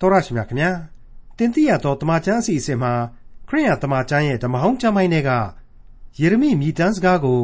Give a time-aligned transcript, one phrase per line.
[0.00, 0.70] တော်ရရှိမြခင်ဗျာ
[1.36, 2.92] တင်တိရသောတမချန်းအစီအစဉ်မှာ
[3.48, 5.30] ခရိယတမချန်းရဲ့ဓမ္မဟောင်းကျမ်းပိုင်းတွေက
[6.20, 7.40] ယေရမိမြည်တမ်းစကားကို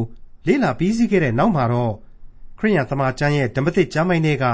[0.47, 1.95] လေ့လာပြီးစီးခဲ့တဲ့နောက်မှာတော့
[2.59, 4.45] ခရိယတမချန်းရဲ့ဓမ္မသစ်ကျမ်းပိုင်းတွေက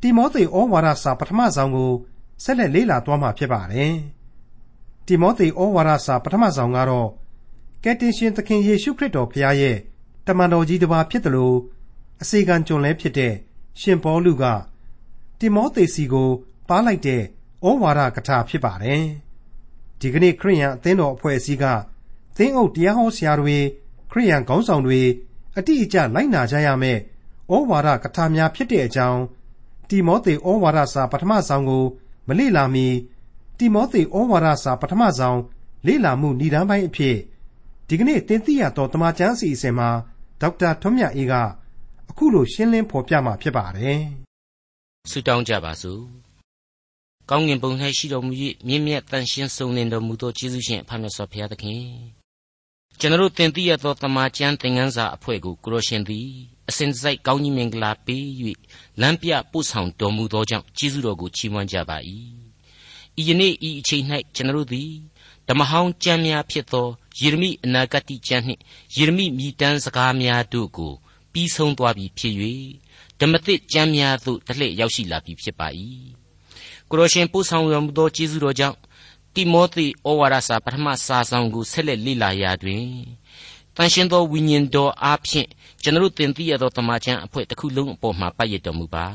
[0.00, 1.92] တိမောသေဩဝါဒစာပထမဆုံးကို
[2.42, 3.94] ဆက်လက်လေ့လာသွားမှာဖြစ်ပါတယ်
[5.06, 7.08] တိမောသေဩဝါဒစာပထမဆုံးကတော့
[7.84, 9.76] ကယ်တင်ရှင်သခင်ယေရှုခရစ်တော်ဖခင်ရဲ့
[10.26, 11.56] တမန်တော်ကြီးတစ်ပါးဖြစ်တယ်လို့
[12.22, 13.34] အစေခံကျွန်လည်းဖြစ်တဲ့
[13.80, 14.44] ရှင်ပေါလုက
[15.38, 16.30] တိမောသေစီကို
[16.70, 17.22] ပါလိုက်တဲ့
[17.66, 19.02] ဩဝါဒကထာဖြစ်ပါတယ်။
[20.00, 21.64] ဒီကနေ့ခရိယန်အသင်းတော်အဖွဲ့အစည်းက
[22.36, 23.58] သင်းအုပ်တရားဟောဆရာတွေ
[24.10, 25.00] ခရိယန်ခေါင်းဆောင်တွေ
[25.56, 27.00] အတိအကျလိုက်နာကြရမယ့်
[27.52, 29.20] ဩဝါဒကထာများဖြစ်တဲ့အကြောင်း
[29.88, 31.84] တိမောသေဩဝါဒစာပထမဆုံးကို
[32.28, 32.86] မလေ့လာမီ
[33.58, 35.38] တိမောသေဩဝါဒစာပထမဆုံး
[35.86, 37.16] လေ့လာမှုဏ္ဍန်ပိုင်းအဖြစ်
[37.88, 39.90] ဒီကနေ့တင်ပြရတော့တမချန်းစီအစဉ်မှာ
[40.40, 41.34] ဒေါက်တာထွန်းမြတ်အေးက
[42.10, 44.00] အခုလိုရှင်းလင်းဖော်ပြမှာဖြစ်ပါတယ်။
[45.10, 46.29] ဆုတောင်းကြပါစို့
[47.30, 48.32] ကောင်းကင်ဘုံ၌ရှိတော်မူ၍
[48.66, 51.82] မြင့်မြတ်တန်ရှင်းစုံလင်တော်မူသောကျေးဇူးရှင်အဖမြတ်စွာဘုရားသခင်
[52.98, 56.28] ကျွန်တော်တင်သိရသောတမန်ကျမ်းသင်ခန်းစာအဖွဲ့ကိုကိုရရှင်သည်
[56.68, 58.24] အစဉ်စိုက်ကောင်းကြီးမင်္ဂလာပေး၍
[59.00, 61.98] လမ်းပြပို့ဆောင်တော်မူသောကြောင့်ကျေးဇူးတော်ကိုချီးမွမ်းကြပါ၏
[63.20, 64.90] ဤယနေ့ဤအချိန်၌ကျွန်တော်သည်
[65.48, 66.86] ဓမ္မဟောင်းကျမ်းများဖြစ်သော
[67.20, 68.60] ယေရမိအနာဂတိကျမ်းနှင့်
[68.96, 70.92] ယေရမိမြည်တမ်းစကားများတို့ကို
[71.32, 72.34] ပြီးဆုံးသွားပြီဖြစ်၍
[73.20, 75.68] ဓမ္မသစ်ကျမ်းများသို့တလှည့်ရောက်ရှိလာပြီဖြစ်ပါ၏
[76.90, 78.76] ကိုရရှင်ပို့ဆောင်တော်မူသောကျေးဇူးတော်ကြောင့်
[79.34, 82.86] တိမောသေဩဝါဒစာပထမစာဆောင်ကိုဆက်လက်လေ့လာရာတွင်
[83.76, 85.48] တန်ရှင်သောဝိညာဉ်တော်အားဖြင့်
[85.82, 89.06] ကျွန်တော်တင်သိရသောတမန်ကျန်အဖွဲ့တစ်ခုလုံးအပေါ်မှာပတ်ရတော်မူပါ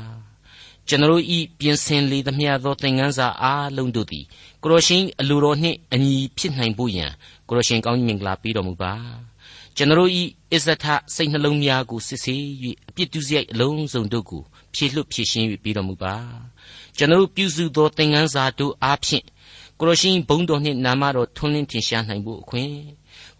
[0.88, 4.24] ကျွန်တော်ဤပြင်ဆင်လေသမျှသောသင်ခန်းစာအားလုံးတို့သည်
[4.62, 7.10] ကိုရရှင်အလိုတော်နှင့်အညီဖြစ်နိုင်ဖို့ရန်
[7.48, 8.92] ကိုရရှင်ကောင်းကြီးမင်္ဂလာပေးတော်မူပါ
[9.76, 12.42] ကျွန်တော်ဤအစ္စထစိတ်နှလုံးများကိုစစ်ဆေး၍
[12.88, 14.42] အပြစ်ဒုစရိုက်အလုံးစုံတို့ကို
[14.74, 16.14] ဖြည့်လွတ်ဖြည့်ရှင်း၍ပြီးတော်မူပါ
[16.96, 19.24] ကျွန်တော်ပြုစုသောသင်ခန်းစာတို့အားဖြင့်
[19.80, 22.72] ကိုရရှင်ဘုန်းတော်နှင့်နာမတော်ထွန်းလင်းထင်ရှားနိုင်ဖို့အခွင့်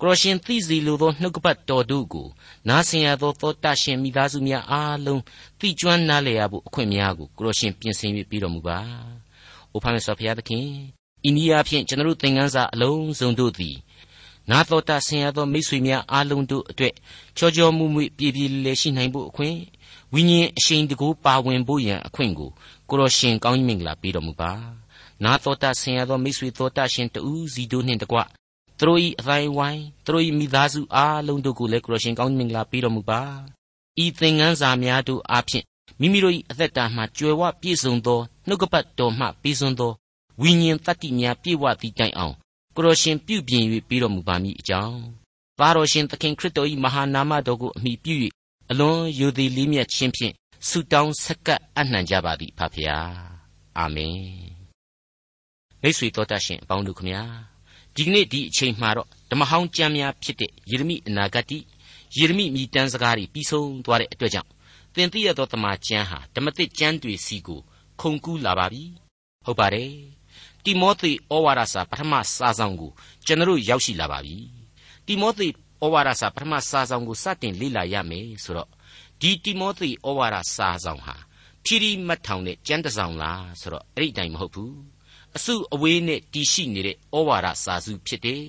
[0.00, 2.26] ကိုရရှင်သိစီလိုသောနှုတ်ကပတ်တော်တို့ကို
[2.68, 5.22] နားဆင်ရသောသောတရှင်မိသားစုများအားလုံး
[5.58, 8.78] သိကျွမ်းနားလည်ရဖို့အခွင့်များကိုကိုရရှင်ပြင်ဆင်၍ပြီးတော်မူပါ။
[9.72, 10.66] အိုဖာမေဆောဖျားသခင်
[11.28, 13.76] ဤနည်းအားဖြင့်ကျွန်တော်သင်ခန်းစာအလုံးစုံတို့သည်
[14.50, 16.94] နာတော်တာဆင်ရသောမိတ်ဆွေများအားလုံးတို့အတွက်
[17.36, 19.56] ချောချောမူမူပြည့်ပြည့်လဲရှိနိုင်ဖို့အခွင့်
[20.14, 22.50] ဝိညာဉ်အရှိန်တကူပါဝင်ဖို့ရန်အခွင့်ကို
[22.90, 24.52] ကိုရရှင်ကောင်းကြီးမင်္ဂလာပေးတော်မူပါ
[25.24, 28.18] နာတော်တာဆင်ရသောမိတ်ဆွေတော်တာရှင်တူးစီတို့နှင့်တကွ
[28.78, 33.20] သူတို့၏အတိုင်းဝိုင်းသူတို့၏မိသားစုအားလုံးတို့ကိုလည်းကိုရရှင်ကောင်းကြီးမင်္ဂလာပေးတော်မူပါ
[34.04, 35.64] ဤသင်ခန်းစာများတို့အားဖြင့်
[36.00, 39.92] မိမိတို့၏အသက်တာမှကြွယ်ဝပြည့်စုံသောနှုတ်ကပတ်တော်မှပြီးစွန်းသော
[40.42, 42.34] ဝိညာဉ်တတ္တိများပြည့်ဝသည့်တိုင်အောင်
[42.74, 45.00] ကိုတော်ရှင်ပြုပြင်၍ပြီးတော်မူပါမည်အကြောင်း
[45.58, 48.14] သားတော်ရှင်သခင်ခရစ်တော်၏မဟာနာမတော်ကိုအမိပြု၍
[48.70, 50.34] အလွန်ယိုသည်လေးမြတ်ခြင်းဖြင့်
[50.68, 53.10] ဆုတောင်းဆက်ကပ်အနှံကြပါသည်ဖဖျား
[53.78, 54.20] အာမင်
[55.82, 57.22] မိတ်ဆွေတော်တတ်ရှင်အပေါင်းတို့ခမညာ
[57.94, 61.62] ဒီကနေ့ဒီအချိန်မှာတော့ဓမ္မဟောင်းကျမ်းများဖြစ်တဲ့ယေရမိအနာဂတ်
[62.16, 64.50] ယေရမိမြည်တမ်းစကားတွေပြီးဆုံးသွားတဲ့အတွက်ကြောင့်
[64.94, 67.60] သင်သိရသောတမန်ကျမ်းဟာဓမ္မသစ်ကျမ်းတွေစီကို
[68.00, 68.82] ခုန်ကူးလာပါပြီ
[69.44, 69.92] ဟုတ်ပါတယ်
[70.64, 72.90] တိမောသေဩဝါဒစာပထမစာဆောင်ကို
[73.26, 74.36] ကျွန်တော်ရောက်ရှိလာပါပြီ
[75.06, 75.48] တိမောသေ
[75.82, 78.70] ဩဝါဒစာပထမစာဆောင်ကိုစတင်လေ့လာရမယ်ဆိုတော့
[79.20, 81.16] ဒီတိမောသေဩဝါဒစာဆောင်ဟာ
[81.64, 84.76] ဖြီးရီမတ်ထောင်တဲ့ကျမ်းတစ်စောင်လားဆိုတော့အဲ့ဒီတိုင်မဟုတ်ဘူး
[85.36, 88.44] အစုအဝေးနဲ့တည်ရှိနေတဲ့ဩဝါဒစာစုဖြစ်တယ်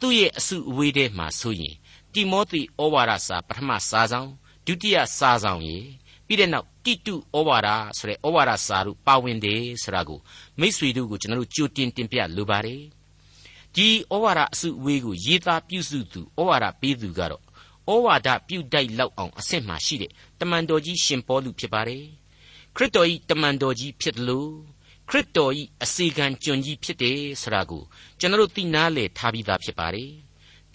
[0.00, 1.74] သူ့ရဲ့အစုအဝေးထဲမှာဆိုရင်
[2.12, 4.30] တိမောသေဩဝါဒစာပထမစာဆောင်
[4.66, 5.78] ဒုတိယစာဆောင်ရေ
[6.26, 7.68] ပြီးတဲ့နောက်တိတုဩဝါဒ
[7.98, 10.20] ဆိုတဲ့ဩဝါဒစာတို့ပါဝင်တယ်ဆိုတာကို
[10.60, 12.82] မိษွေတို့ကိုကျွန်တော်တို့ကြိုတင်တင်ပြလိုပါတယ်
[13.74, 17.42] ဒီဩဝါဒအစုအဝေးကိုရေးသားပြုစုသူဩဝါဒပေးသူကတော့
[17.90, 20.10] ဩဝါဒပြုတိုက်လောက်အောင်အဆင့်မှရှိတဲ့
[20.40, 22.04] တမန်တော်ကြီးရှင်ပေါလုဖြစ်ပါတယ်
[22.76, 24.52] ခရစ်တော်ဤတမန်တော်ကြီးဖြစ်တယ်လို့
[25.08, 27.82] ခရစ်တော်ဤအစီကံကျွန်ကြီးဖြစ်တယ်ဆိုတာကို
[28.18, 30.10] ကျွန်တော်တို့သိနာလေထားပြီးသားဖြစ်ပါတယ်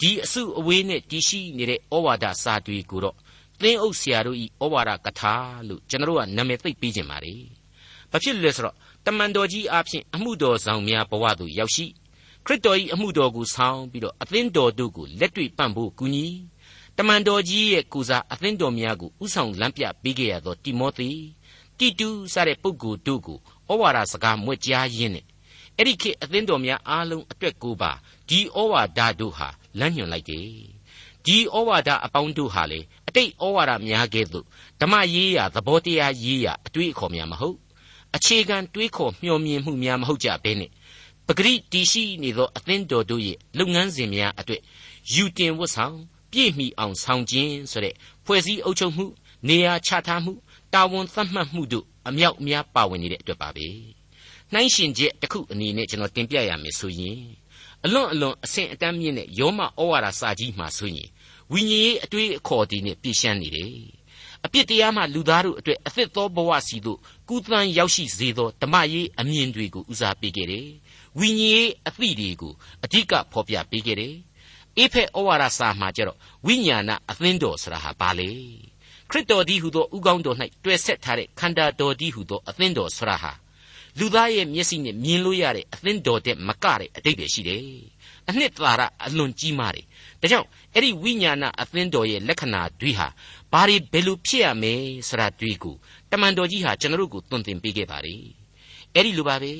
[0.00, 3.16] ဒီအစုအဝေးနဲ့တည်ရှိနေတဲ့ဩဝါဒစာတွေကိုတော့
[3.60, 5.34] သင်းအုပ်ဆရာတို့ဤဩဝါဒကထာ
[5.68, 7.34] လို့ကျွန်တော်တို့ကနာမည်သိပ်ပေးခြင်းပါလေ။
[8.12, 8.76] ဘာဖြစ်လို့လဲဆိုတော့
[9.06, 11.86] တမန်တော်ကြီးအဖြစ်အမှုတော်ဆောင်များဘဝသို့ရောက်ရှိ
[12.46, 16.26] ခရစ်တော်ဤအမှုတော်ကိုဆောင်ပြီးတော့အသင်းတော်တို့ကိုလက်တွေ့ပံ့ဖို့ကူညီ
[17.00, 21.10] တမန်တော်ကြီးရဲ့ကုစားအသင်းတော်များကိုဥဆောင်လမ်းပြပေးခဲ့ရသောတိမောသေ
[21.78, 23.38] တိတူစတဲ့ပုဂ္ဂိုလ်တို့ကို
[23.70, 25.26] ဩဝါဒစကားမွက်ကြားရင်းနဲ့
[25.76, 27.92] အဲ့ဒီခေတ်အသင်းတော်များအားလုံးအတွက်ကိုပါ
[28.28, 29.48] ဒီဩဝါဒတို့ဟာ
[29.78, 30.46] လမ်းညွှန်လိုက်တယ်
[31.24, 34.46] ဒီဩဝါဒအပေါင်းတို့ဟာလေအတိတ်ဩဝါဒများကဲ့သို့
[34.80, 37.56] ဓမ္မရေးရာသဘောတရားရေးရာအတွေ့အခေါ်များမဟုတ်
[38.16, 40.70] အခြေခံတွေးခေါ်မျှော်မြင်မှုများမဟုတ်ကြဘဲနဲ့
[41.26, 44.60] ပဂရိတီရှိနေသောအသင်းတော်တို့ရဲ့လုပ်ငန်းစဉ်များအတွေ့
[45.14, 45.98] ယူတင်ဝတ်ဆောင်
[46.32, 47.94] ပြည့်မီအောင်ဆောင်ခြင်းဆိုတဲ့
[48.24, 49.06] ဖွဲ့စည်းအုပ်ချုပ်မှု
[49.48, 50.32] နေရာချထားမှု
[50.74, 53.66] တာဝန်သတ်မှတ်မှုတို့အမြောက်အများပါဝင်နေတဲ့အတွက်ပါပဲ
[54.52, 57.20] နှိုင်းရှင်ချက်တစ်ခုအနေနဲ့ကျွန်တော်တင်ပြရမယ်ဆိုရင်
[57.84, 61.08] အလွန်အလွန်အဆင့်အတန်းမြင့်တဲ့ယောမဩဝါဒစာကြီးမှာဆိုရင်
[61.52, 63.74] ဝိညာဉ်ရေးအတွေ့အခေါ်ဒီနဲ့ပြည့်ရှမ်းနေတယ်
[64.44, 66.98] အပြစ်တရားမှလူသားတို့အတွက်အသစ်သောဘဝစီသို့
[67.28, 70.68] ကူးသန်းရောက်ရှိစေသောဓမ္မရေးအမြင်တွေကိုဦးစားပေးခဲ့တယ်
[71.18, 72.52] ဝိညာဉ်ရေးအသည့်တွေကို
[72.84, 74.14] အဓိကဖော်ပြပေးခဲ့တယ်
[74.78, 78.30] အေဖက်ဩဝါဒစာမှာကျတော့ဝိညာဏအသင်းတော်ဆိုတာဟာဘာလဲ
[79.10, 83.32] ခရစ်တော်ဒီဟုသောဥကောင်းတော်၌တွေ့ဆက်ထားတဲ့ခန္ဓာတော်ဒီဟုသောအသင်းတော်ဆိုတာဟာ
[83.98, 87.62] လူသားရဲ့မျက်စိနဲ့မြင်လို့ရတဲ့အသင်းတော်တဲ့မကတဲ့အတိတ်ပဲရှိတယ်
[88.28, 89.86] အနှစ်သာရအလွန်ကြီးမားတယ်
[90.20, 93.08] ဒါကြောင့်အဲ့ဒီဝိညာဏအသင်းတော်ရဲ့လက္ခဏာတွေဟာ
[93.52, 95.76] ဘာတွေဘယ်လိုဖြစ်ရမယ်ဆိုတာတွေကို
[96.10, 98.22] တမန်တော်ကြီးဟာကျွန်တော်တို့ကိုသွန်သင်ပေးခဲ့ပါတယ်
[98.94, 99.52] အဲ့ဒီလိုပါပဲ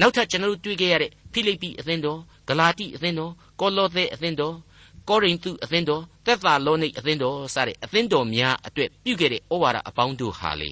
[0.00, 4.54] နောက်ထပ်ကျွန်တော်တို့တွေ့ခဲ့ရတဲ့ဖိလိပ္ပိအသင်းတော်ဂလာတိအသင်းတော် ကောလောသဲအသင်းတော်
[5.08, 10.70] ကောရိန္သုအသင်းတော်သက်သာလောနိတ်အသင်းတော်စတဲ့အသင်းတော်များအတွက်ပြုခဲ့တဲ့ဩဝါဒအပေါင်းတို့ဟာလေ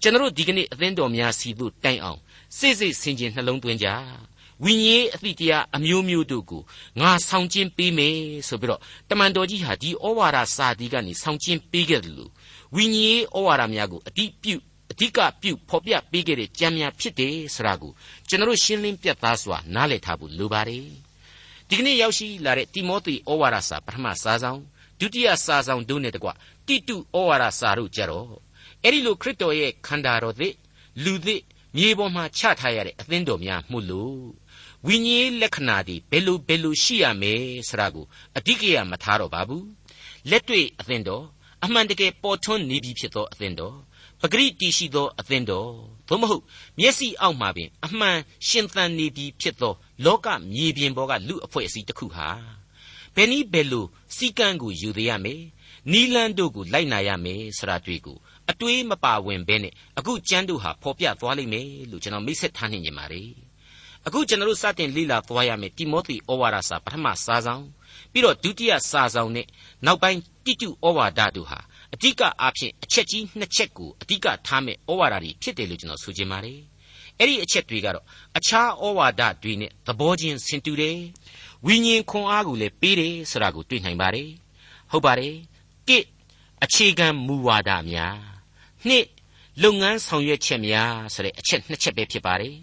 [0.00, 2.18] ကျွန်တော်တို့ဒီကနေ့အသင်းတော်များစီသို့တိုင်အောင်
[2.56, 3.88] စိတ်စိတ်ဆင်ခြင်နှလုံးသွင်းကြ
[4.64, 6.62] ဝိညာဉ်အသည့်တရားအမျိုးမျိုးတို့ကို
[7.00, 8.16] ငါဆောင်ကျင်းပေးမယ်
[8.48, 8.80] ဆိုပြီးတော့
[9.10, 12.30] တမန်တော်ကြီးဟာဒီဩဝါဒစာတီကနေဆောင်ကျင်းပေးခဲ့တယ်လို့
[12.74, 14.54] ဝိညာဉ်ဩဝါဒများကိုအတိပြု
[14.90, 17.92] အဓိကပြုဖော်ပြပေးခဲ့တဲ့ကြံများဖြစ်တယ်ဆိုတာကို
[18.28, 21.09] ကျွန်တော်ရှင်းလင်းပြသစွာနားလည်ထားဖို့လိုပါတယ်
[21.72, 24.60] ဒီကနေ့ရောက်ရှိလာတဲ့တိမောသေဩဝါဒစာပထမစာဆောင်
[25.00, 26.30] ဒုတိယစာဆောင်တို့နဲ့တကွ
[26.66, 28.30] တိတုဩဝါဒစာတို့ကြတော့
[28.82, 30.54] အဲ့ဒီလိုခရစ်တော်ရဲ့ခန္ဓာတော်သစ်
[31.04, 31.42] လူသစ်
[31.76, 34.20] မြေပေါ်မှာချထားရတဲ့အသင်းတော်များမှုလို့
[34.86, 38.06] ဝိညာဉ်လက္ခဏာတွေဘယ်လိုဘယ်လိုရှိရမယ်ဆိုတာကို
[38.36, 39.66] အတိကရမထားတော့ပါဘူး
[40.30, 41.24] လက်တွေ့အသင်းတော်
[41.64, 43.76] အမှန်တကယ်ပေါ်ထွန်းနေပြီဖြစ်သောအသင်းတော်
[44.20, 45.70] ပဂရိတီရှိသောအသင်းတော်
[46.08, 46.42] သို့မဟုတ်
[46.78, 48.18] မျက်စိအောက်မှာပင်အမှန်
[48.48, 49.74] ရှင်သန်နေပြီဖြစ်သော
[50.04, 52.28] လောကမြေပြင်ပေါ်ကလူအဖွဲ့အစည်းတစ်ခုဟာ
[53.14, 53.86] ဘယ်နည်းဘယ်လို
[54.16, 55.42] စီကံကိုယူသေးရမယ်
[55.92, 58.18] နီလန်းတို့ကိုလိုက်နာရမယ်ဆိုတာတွေ့ကို
[58.50, 63.22] အတွေးမပါဝင်ဘဲနဲ့အခုကျမ်းတို့ဟာဖော်ပြသွားလိမ့်မယ်လို့ကျွန်တော်မိတ်ဆက်ထားနေကြပါ रे
[64.06, 67.64] အခုကျွန်တော်တို့စတင်လေ့လာသွားရမယ်တိမောသေဩဝါဒစာပထမစာဆောင်
[68.12, 69.46] ပြီးတော့ဒုတိယစာဆောင်နဲ့
[69.86, 71.60] နောက်ပိုင်းတိတုဩဝါဒတို့ဟာ
[71.94, 76.60] အဓိကအားဖြင့်အချက်ကြီးနှစ်ချက်ကိုအဓိကထားမဲ့ဩဝါဒတွေဖြစ်တယ်လို့ကျွန်တော်ဆိုချင်ပါတယ်
[77.20, 78.04] အဲ့ဒီအချက်တွေကတော့
[78.38, 80.98] အခြားဩဝါဒတွေနဲ့သဘောချင်းဆင်တူတယ်
[81.66, 84.28] ဝိညာဉ်ခွန်အားကိုလည်းပေးတယ်ဆိုတာကိုတွေ့နိုင်ပါတယ်
[84.90, 85.34] ဟုတ်ပါတယ်
[85.88, 85.98] ကိ
[86.64, 88.16] အခြေခံမူဝါဒများ
[88.86, 89.06] နှစ်
[89.62, 92.54] လုပ်ငန်းဆောင်ရွက်ချက်များဆိုတဲ့အချက်နှစ်ချက်ပဲဖြစ်ပါတယ်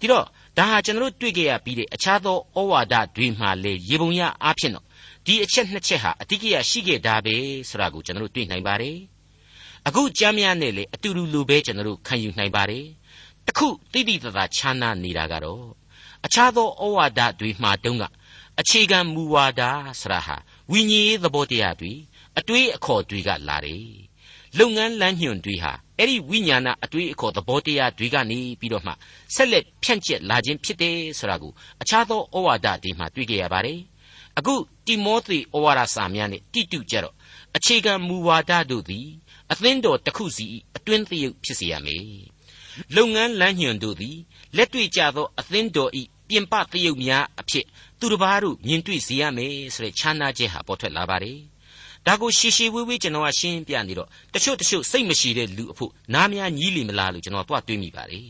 [0.00, 0.24] ဒီတော့
[0.58, 4.84] ဒါဟာကျွန်တော်တို့တွေ့ကြရပြီးတဲ့အခြားသောဩဝါဒတွေမှာလေရေပုံရအားဖြင့်တော့
[5.26, 7.36] ဒီအချက်နှစ်ချက်ဟာအတိတ်ကရှိခဲ့တာပဲ
[7.68, 8.96] ဆိုတာကိုကျွန်တော်တို့တွေ့နိုင်ပါတယ်
[9.86, 12.84] အခုကြမ်းများနဲ့လေအတူတူလိုပဲကျွန်တော်တို့ခံယူနိုင်ပါတယ်
[13.46, 15.66] တခုတိတိတသာခြားနာနေတာကတော့
[16.26, 18.04] အခြားသောဩဝါဒတွေမှာတုန်းက
[18.60, 19.62] အခြေခံမူဝါဒ
[20.00, 20.36] ဆိုတာဟာ
[20.72, 21.92] ဝိညာဉ်ရေးသဘောတရားတွေ
[22.38, 23.86] အတွေးအခေါ်တွေကလာတယ်
[24.58, 28.92] လုပ်ငန်းလမ်းညွှန်တွေဟာအဲ့ဒီဝိညာဏအတွေးအခေါ်သဘောတရားတွေကနေပြီးတော့မှ
[29.34, 31.52] ဆက်လက်ဖြန့်ကျက်လာခြင်းဖြစ်တယ်ဆိုတာကို
[31.82, 33.80] အခြားသောဩဝါဒတွေမှာတွေ့ကြရပါတယ်
[34.38, 34.54] အခု
[34.86, 37.14] တိမောသေဩဝါဒစာများနဲ့တိတုကြတော့
[37.56, 39.06] အခြေခံမူဝါဒတို့သည်
[39.52, 40.46] အသင်းတော်တစ်ခုစီ
[40.76, 42.04] အတွင်းသရုပ်ဖြစ်စေရမယ်
[42.96, 44.16] လုပ်ငန်းလမ်းညွှန်တို့သည်
[44.56, 47.66] လက်တွေ့ကျသောအသင်းတော်ဤပြင်ပသရုပ်များအဖြစ်
[47.98, 51.38] သူတစ်ပါးတို့မြင်တွေ့စေရမယ်ဆိုတဲ့ခြားနာချက်ဟာပေါ်ထွက်လာပါတယ်
[52.06, 58.26] ဒါကိုရှေရှေဝေးဝေးကျွန်တော်ကရှင်းပြနေတော့တချို့တချို့စိတ်မရှိတဲ့လူအဖို့နားများညီးလီမလားလို့ကျွန်တော်တွားတွေးမိပါတယ်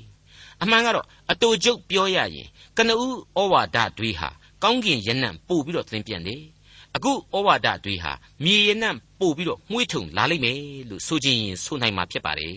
[0.63, 4.29] အမှန်ကတော့အတူကျုပ်ပြောရရင်ကနဦးဩဝါဒတွေဟာ
[4.63, 6.43] ကောင်းကင်ရနံ့ပို့ပြီးတော့သင်ပြန်တယ်
[6.97, 8.13] အခုဩဝါဒတွေဟာ
[8.45, 10.59] မြေရနံ့ပို့ပြီးတော့မှုှေးထုံလာလိမ့်မယ်
[10.91, 12.57] လို့ဆိုခြင်းရင်ဆိုနိုင်မှာဖြစ်ပါတယ်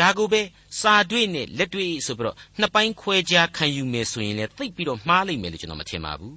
[0.00, 0.40] ဒါကိုပဲ
[0.80, 6.36] စာတွေ့နဲ့လက်တွေ့ဆိုပြီးတော့နှစ်ပိုင်းခွဲခြားခံယူမယ်ဆိုရင်လည်းသိပ်ပြီးတော့မှားလိမ့်မယ်လို့ကျွန်တော်မထင်ပါဘူး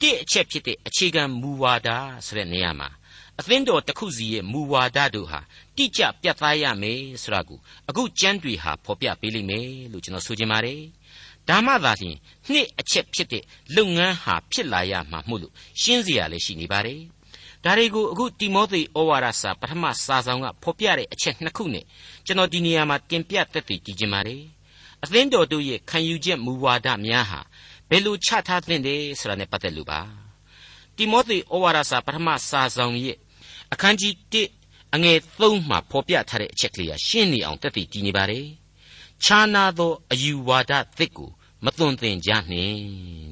[0.00, 1.88] တစ်အချက်ဖြစ်တဲ့အခြေခံမူဝါဒ
[2.26, 2.88] ဆိုတဲ့နေရာမှာ
[3.40, 5.40] အသင်းတော်တစ်ခုစီရဲ့မူဝါဒတို့ဟာ
[5.76, 7.58] တိကျပြတ်သားရမယ်ဆိုတာကို
[7.88, 10.80] အခုကျမ်းတွေဟာဖော်ပြပေးလိမ့်မယ်လို့ကျွန်တော်ဆိုချင်ပါတယ်
[11.48, 12.16] ဒါမှသာလျှင်
[12.50, 13.44] နှစ်အချက်ဖြစ်တဲ့
[13.76, 17.00] လုပ်ငန်းဟာဖြစ်လာရမှာမို့လို့ရှင်းစရာလည်းရှိနေပါတယ်
[17.64, 21.84] ဒါတွေကိုအခုတိမောသေဩဝါဒစာပထမစာဆောင်ကဖော်ပြတဲ့အချက်နှစ်ခုနဲ့
[22.26, 24.42] ကျွန်တော်ဒီနေရာမှာတင်ပြသက်သေကြည့်ချင်ပါတယ်
[25.04, 27.40] အသင်းတော်တို့ရဲ့ခံယူချက်မူဝါဒများဟာ
[27.90, 30.00] ဘယ်လိုချထားသင့်တယ်ဆိုတာနဲ့ပတ်သက်လို့ပါ
[30.96, 33.16] တိမောသေဩဝါဒစာပထမစာဆောင်ရဲ့
[33.72, 38.46] အခန်းကြီး1အငယ်3မှာဖော်ပြထားတဲ့အချက်ကလေးကရှင်းနေအောင်တက်တည်ကြည်နေပါတယ်။
[39.24, 41.30] ခြားနာသောအယူဝါဒသစ်ကို
[41.64, 42.78] မသွန်သင်ကြနှင့်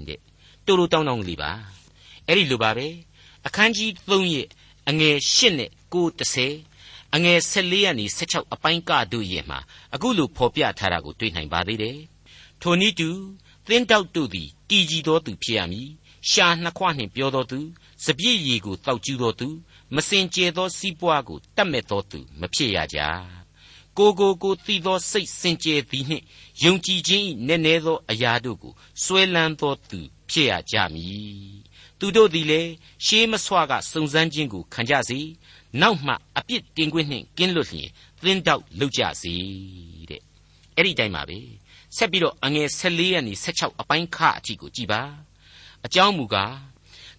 [0.08, 0.20] တဲ့။
[0.66, 1.50] တူတူတောင်းတောင်းလေးပါ။
[2.26, 2.86] အဲ့ဒီလိုပါပဲ။
[3.46, 4.48] အခန်းကြီး3ရဲ့
[4.88, 5.94] အငယ်8နဲ့9
[6.60, 9.58] 10အငယ်14ရာနေ16အပိုင်းကတို့ရဲ့မှာ
[9.94, 11.98] အခုလိုဖော်ပြထားတာကိုတွေ့နိုင်ပါသေးတယ်။
[12.60, 13.10] ထိုနည်းတူ
[13.66, 15.90] သင်းတောက်တို့သည်တည်ကြည်သောသူဖြစ်ရမည်။
[16.30, 17.60] ရှာနှစ်ခွနှင့်ပြောသောသူ
[18.04, 19.48] စပြည့်ရည်ကိုတောက်ကျူးသောသူ
[19.94, 22.98] မစင်ကြဲသောစီးပွားကိုတတ်မဲ့သောသူမဖြစ်ရကြ
[23.98, 26.24] ကိုကိုကိုသိသောစိတ်စင်ကြယ်သည်နှင့်
[26.62, 28.72] ယုံကြည်ခြင်း၏နည်းနည်းသောအရာတို့ကို
[29.02, 29.98] စွဲလန်းသောသူ
[30.30, 31.65] ဖြစ်ရကြမည်
[32.00, 32.70] သူတို့သည်လည်း
[33.04, 35.18] ရှေးမဆွကစုံစမ်းခြင်းကိုခံကြစေ
[35.80, 37.88] နောက်မှအပြစ်တင်ခွင့်နှင့်ကင်းလွတ်လျင်
[38.22, 39.34] သင်းတောက်လုပ်ကြစေ
[40.10, 40.22] တဲ့
[40.76, 41.38] အဲ့ဒီတိုင်းပါပဲ
[41.96, 45.02] ဆက်ပြီးတော့အငယ်14ရက်နေ16အပိုင်းခအထိကိုကြည်ပါ
[45.86, 46.54] အကြောင်းမူကား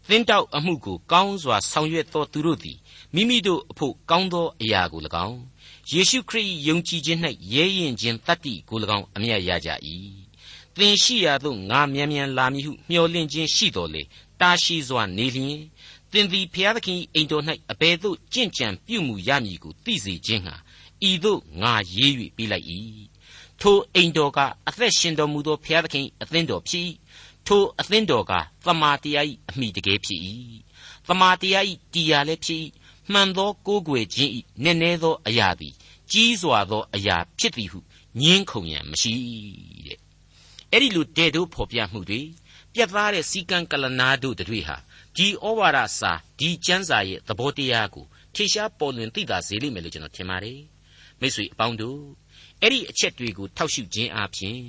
[0.07, 2.77] သင်းတောက်အမှုကိုကောင်းစွာဆောင်ရွက်သောသူတို့သည်
[3.15, 5.39] မိမိတို့အဖို့ကောင်းသောအရာကို၎င်း
[5.91, 7.19] ယေရှုခရစ်ယုံကြည်ခြင်း၌
[7.53, 9.69] ရဲရင်ခြင်းတတ္တိကို၎င်းအမြတ်ရကြ၏
[10.75, 14.01] သင်ရှိရာသို့ငါမြန်မြန်လာမည်ဟုမျှော်လင့်ခြင်းရှိတော်လေ
[14.41, 15.57] တာရှိစွာနေလျင်
[16.11, 20.55] သင်သည်ဖျားသခင်အိမ်တော်၌အဘယ်သို့ကြင့်ကြံပြုမှုရမည်ကိုသိစေခြင်းဟာ
[21.09, 22.65] ဤသို့ငါရေး၍ပြီးလိုက်၏
[23.61, 26.85] ထိုအိမ်တော်ကအသက်ရှင်တော်မူသောဖျားသခင်အသင်းတော်ဖြစ်၏
[27.47, 28.33] ထိုအသင်းတော်က
[28.65, 30.21] သမာတရား၏အမိတကယ်ဖြစ်၏
[31.07, 32.61] သမာတရား၏တရားလည်းဖြစ်၏
[33.11, 34.31] မှန်သောကိုးကွယ်ခြင်း၏
[34.63, 35.73] နည်းနည်းသောအရာသည်
[36.11, 37.79] ကြီးစွာသောအရာဖြစ်သည်ဟု
[38.21, 39.13] ညင်းခုန်ရန်မရှိ
[39.87, 39.99] တဲ့
[40.71, 42.21] အဲ့ဒီလိုတဲ့တို့ဖော်ပြမှုတွေ
[42.77, 44.77] ပြတ်သားတဲ့စီကံကလနာတို့တွေဟာ
[45.15, 48.05] ဒီဩဝါဒစာဒီကျမ်းစာရဲ့သဘောတရားကို
[48.35, 50.61] ထေရှားပေါ်လွင်သိတာစေလိမ့်မယ်လို့ကျွန်တော်ထင်ပါတယ်
[51.19, 52.01] မိတ်ဆွေအပေါင်းတို့
[52.61, 54.59] အဲ့ဒီအချက်တွေကိုထောက်ရှုခြင်းအပြင်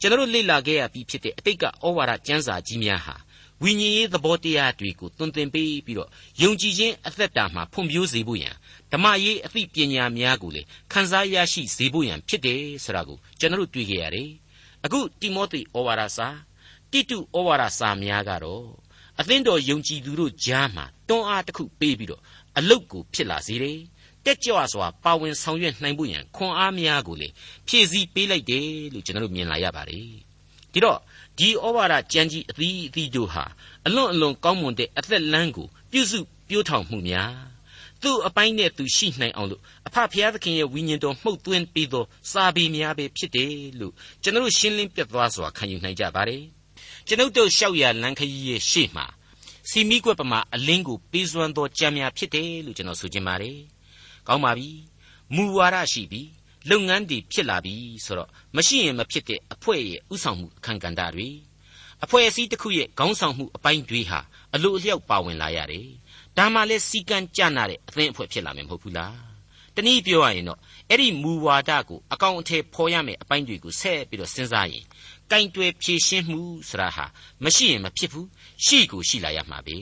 [0.00, 3.16] ကျွန်တော်လေ့လာခဲ့ရပြီးဖြစ်တဲ့အတိတ်ကဩဝါဒကျမ်းစာကြီးများဟာ
[3.62, 6.10] ဝိညာဉ်ရေးသဘောတရားတွေကိုသွန်သင်ပေးပြီးတော့
[6.42, 8.54] ယုံကြည်ခြင်းအသက်တာမှာဖွံ့ဖြိုးစေဖို့ရန်
[8.92, 10.62] ဓမ္မရေးအသိပညာများကိုလေ
[10.92, 14.30] ခန်းစားရရှိစေဖို့ရန်ဖြစ်တယ်ဆိုတာကိုကျွန်တော်တွေ့ခဲ့ရတယ်
[14.84, 16.28] အခုတိမောသေဩဝါဒစာ
[16.92, 18.66] တိတုဩဝါဒစာများကတော့
[19.20, 22.22] အသင်းတော်ယုံကြည်သူတို့ကြားမှာတွန်းအားတစ်ခုပေးပြီးတော့
[22.58, 23.78] အလုတ်ကိုဖြစ်လာစေတယ်
[24.24, 27.28] တက်ကြွစွာပါဝင်ဆောင်ရွက်နိုင်ဖို့ရန်ခွန်အားများကိုလေ
[27.68, 30.08] ဖြည့်ဆည်းပေးလိုက်တယ်လို့ကျွန်တော်တို့မြင်လာရပါတယ်
[30.72, 30.98] ဒီတော့
[31.38, 33.44] ဒီဩဝါဒကျမ်းကြီးအသီးအသီးတို့ဟာ
[33.86, 37.34] အလွန်အလွန်ကောင်းမွန်တဲ့အသက်လမ်းကိုပြုစုပြိုးထောင်မှုများ
[38.02, 43.92] သူ့အပိုင်းနဲ့သူရှိနိုင်အောင်လို့အဖဖျားသခင်ရဲ့ဝိညာဉ်တော်မှုတ်သွင်းပြီးသောစာပေများပဲဖြစ်တယ်လို့
[44.22, 46.42] ကျွန်တော်ရှင်းလင်းပြတ်သွားစွာခံယူနိုင်ကြပါတယ်
[47.10, 49.06] ကျွန်ုပ်တို့လျှောက်ရလမ်းခရီးရဲ့ရှေ့မှာ
[49.70, 53.58] စီမီကွက်ပမာအလင်းကိုပေးစွမ်းသောကြံများဖြစ်တယ်လို့ကျွန်တော်ဆိုချင်ပါတယ်
[54.26, 54.70] ကောင်းပါပြီ
[55.34, 56.22] မူဝါဒရှိပြီ
[56.70, 57.74] လုပ်ငန်းတွေဖြစ်လာပြီ
[58.04, 61.28] ဆိုတော့မရှိရင်မဖြစ်တဲ့အဖွဲ့ရဲ့ဥဆောင်မှုအခန်းကဏ္ဍတွေ
[62.04, 64.20] အဖွဲ့အစည်းတစ်ခုရဲ့ခေါင်းဆောင်မှုအပိုင်းတွေဟာ
[64.54, 65.88] အလိုအလျောက်ပါဝင်လာရတယ်
[66.36, 69.16] ဒါမှလည်းစီကံကြနာတဲ့အသင်းအဖွဲ့ဖြစ်လာမယ်မဟုတ်ဘူးလား
[69.76, 70.58] တနည်းပြောရရင်တော့
[70.90, 74.84] အဲ့ဒီမူဝါဒကိုအကောင်အထည်ဖော်ရမယ်အပိုင်းတွေကိုဆက်ပြီးတော့စဉ်းစားရင်
[75.30, 77.06] ကင်တွယ်ဖြည့်ရှင်းမှုဆိုတာဟာ
[77.44, 78.28] မရှိရင်မဖြစ်ဘူး
[78.64, 79.76] ရှိကိုရှိလာရမှာပဲ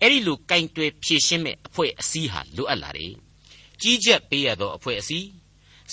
[0.00, 3.14] အဲ့ဒီလိုကင်တွယ်ဖြည့်ရှင်းမဲ့အဖွဲ့အစည်းဟာလိုအပ်လာတယ်
[3.80, 5.28] ကြီးကြပ်ပေးရသောအဖွဲ့အစည်း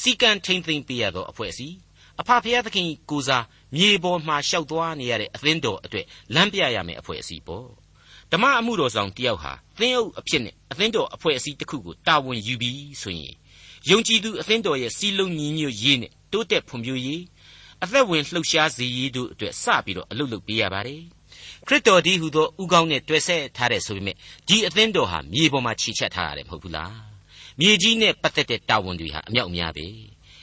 [0.01, 1.75] စီကံထိမ့်သိမ့်ပေးရသောအဖွဲ့အစည်း
[2.21, 3.45] အဖဖျားသခင်ကိုစား
[3.75, 7.67] မြေပေါ်မှာရှောက်သွားနေရတဲ့အသင်းတော်အတွက်လမ်းပြရမယ်အဖွဲ့အစည်းပေါ့
[8.31, 13.33] ဓမ္မအမှုတော်ဆောင်တယောက်ဟာသင်းအုပ်အဖြစ်နဲ့အသင်းတော်အဖွဲ့အစည်းတစ်ခုကိုတာဝန်ယူပြီးဆိုရင်
[13.89, 17.21] ယုံကြည်သူအသင်းတော်ရဲ့စီးလုံးညီညွတ်ရေးနဲ့တိုးတက်ဖွံ့ဖြိုးရေး
[17.83, 21.01] အသက်ဝင်လှုပ်ရှားစေရေးတို့အတွက်စပြီးတော့အလုပ်လုပ်ပေးရပါတယ်
[21.67, 24.15] ခရစ်တော်ဒီဟူသောဥကောင်းနဲ့တွေ့ဆက်ထားတဲ့ဆိုပေမဲ့
[24.47, 26.95] ဒီအသင်းတော်ဟာမြေပေါ်မှာခြေချက်ထားရတယ်မဟုတ်ဘူးလား
[27.59, 29.85] မြေကြီးနဲ့ပတ်သက်တဲ့တာဝန်တွေဟာအမြောက်အများပဲ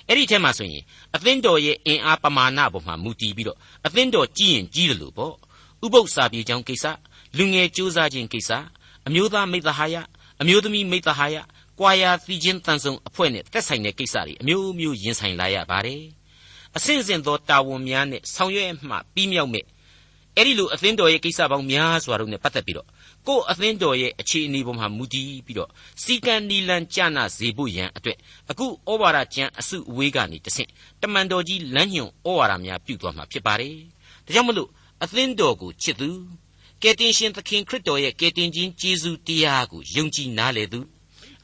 [0.06, 0.82] အဲ့ဒီထဲမှာဆိုရင်
[1.14, 5.34] အသင်းတော်ရဲ့အင်အားပမာဏပေါ်မှာမူတည်ပြီးတော့အသင်းတော်ကြီးရင်ကြီးတယ်လို့ပေါ့
[5.84, 6.84] ဥပု္ပ္ပစာပြေချောင်းကိစ္စ
[7.36, 8.50] လူငယ်ကြိုးစားခြင်းကိစ္စ
[9.06, 9.96] အမျိုးသားမိသဟာယ
[10.40, 11.36] အမျိုးသမီးမိသဟာယ
[11.80, 16.19] ကွာယာသီချင်းတန်ဆုံအဖွဲ့နဲ့သက်ဆိုင်တဲ့ကိစ္စတွေအမျိုးမျိုးရင်ဆိုင်လာရပါတယ်
[16.76, 19.64] အဆင့်ဆင့်သောတာဝန်များနဲ့ဆောင်ရွက်မှပြီးမြောက်မဲ့
[20.36, 22.88] အဲ့ဒီလိုအသင်းတော်ရဲ့ကိစ္စပေါင်းများစွာတို့နဲ့ပတ်သက်ပြီးတော့
[23.26, 25.70] ကိုယ်အသင်းတော်ရဲ့အခြေအနေပေါ်မှာမူတည်ပြီးတော့
[26.02, 28.18] စီကံနီလန်ကြနာစေဖို့ရန်အတွက်
[28.50, 30.68] အခုဩဝါဒကျမ်းအစုအဝေးကနေတဆင့်
[31.02, 33.76] တမန်တော်ကြီးလမ်းညွန်ဩဝါဒများပြုသွားမှာဖြစ်ပါတယ်
[34.26, 34.68] ဒါကြောင့်မလို့
[35.02, 36.10] အသင်းတော်ကိုချစ်သူ
[36.82, 40.80] ကယ်တင်ရှင်သခင်ခရစ်တော်ရဲ့ကယ်တင်ခြင်းကျေးဇူးတရားကိုယုံကြည်နားလည်သူ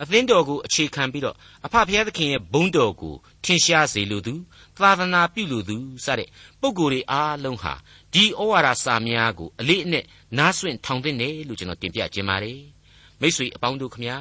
[0.02, 3.14] အသင်းတော်ကိုအခြေခံပြီးတော့အဖဖျားသခင်ရဲ့ဘုန်းတော်ကို
[3.44, 4.34] ထင်ရှားစေလိုသူ
[4.78, 6.28] သာသနာပြုလိုသူစတဲ့
[6.60, 7.74] ပုဂ္ဂိုလ်တွေအားလုံးဟာ
[8.12, 10.04] ဒီဩဝါဒစာများကိုအလေးအနက်
[10.38, 12.60] နားဆွင့်ထောင်သင့်တယ်လို့ကျွန်တော်တင်ပြခြင်းပါတယ်
[13.20, 14.18] မိတ်ဆွေအပေါင်းတို့ခမညာ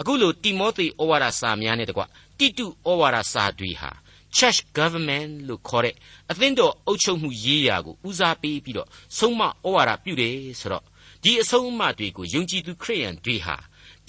[0.00, 2.02] အခုလိုတိမောသေဩဝါဒစာများနဲ့တကွ
[2.38, 3.90] တိတုဩဝါဒစာတွေဟာ
[4.36, 5.94] church government လို့ခေါ်တဲ့
[6.30, 10.84] အသင်းတော်အုပ်ချုပ်မှုရေးရာကိုဦးစားပေးပြီးတော့ဆုံးမဩဝါဒပြုတယ်ဆိုတော့
[11.22, 13.56] ဒီအဆုံးအမတွေကိုယုံကြည်သူခရိယန်တွေဟာ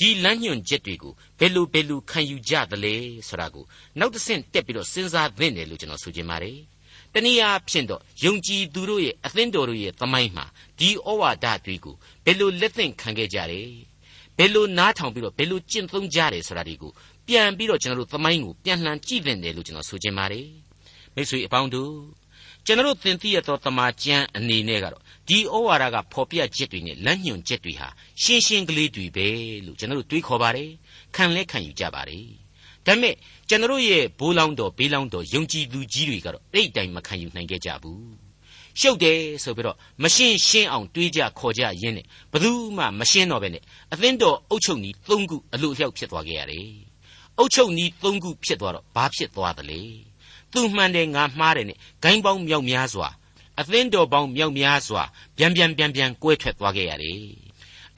[0.02, 2.94] ဒီလမ်းညွှန်ချက်တွေကိုဘယ်လိုဘယ်လိုခံယူကြသလဲ
[3.28, 3.66] ဆိုတာကို
[4.00, 6.58] နောက်တစ်ဆင့်တက်ပြီးတော့စဉ်းစားသင့်တယ်လို့ကျွန်တော်ဆိုချင်ပါတယ်
[7.14, 10.46] တနည်းအားဖြင့်တော့ယုံကြည်သူတို့ရဲ့အသင်းတော်တို့ရဲ့သမိုင်းမှာ
[10.80, 13.70] ဒီဩဝါဒတွေကိုဘယ်လိုလက်သင့်ခံခဲ့ကြတယ်
[14.38, 16.92] ဘယ်လိုနားထောင်ပြီးတော့ဘယ်လိုကျင့်သုံးကြတယ်ဆိုတာတွေကို
[17.28, 20.48] ပြန်ပြီးတော့ကျွန်တော်တို့သမိုင်းကိုပြန်လှန်ကြည့်သင့်တယ်လို့ကျွန်တော်ဆိုချင်ပါတယ်
[21.16, 21.92] မိတ်ဆွေအပေါင်းတို့
[22.66, 27.88] ကျွန်တော်သင်သိရသောတမန်ကျမ်းအနေနဲ့ကတော့ဒီဩဝါဒကဖော်ပြချက်တွေနဲ့လမ်းညွှန်ချက်တွေဟာ
[28.22, 29.28] ရှင်းရှင်းကလေးတွေပဲ
[29.66, 30.70] လို့ကျွန်တော်တို့တွေးခေါ်ပါတယ်
[31.16, 32.26] ခံလဲခံယူကြပါတယ်
[32.86, 33.16] ဒါပေမဲ့
[33.50, 38.12] ကျွန်တော်ရဲ့ဘိုးလောင်းတော်ဘေးလောင်းတော်ယုံကြည်သူကြီးတွေကတော့အဲ့ဒီတိုင်မခံယူနိုင်ခဲ့ကြဘူး
[38.80, 43.64] ရှုပ်တယ်ဆိုပြီးတော့မရှင်းရှင်းအောင်တွေးကြခေါ်ကြရင်းနဲ့ဘယ်သူမှမရှင်းတော့ပဲနဲ့
[43.94, 46.70] အသင်းတော်အုပ်ချုပ်နီး၃ခုအလို့အလျောက်ဖြစ်သွားခဲ့ရတယ်
[47.38, 49.82] အုပ်ချုပ်နီး၃ခုဖြစ်သွားတော့ဘာဖြစ်သွားသလဲ
[50.54, 53.10] သူမှန်တယ်ငါမှားတယ်နဲ့ဂိုင်းပေါင်းမြောက်များစွာ
[53.60, 55.04] အသင်းတော်ပေါင်းမြောက်များစွာ
[55.38, 57.20] ပြန်ပြန်ပြန်ပြန်ကွဲထွက်သွားခဲ့ရတယ်